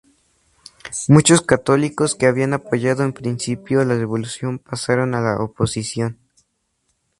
[1.09, 6.17] Muchos católicos que habían apoyado en principio la Revolución pasaron a la oposición.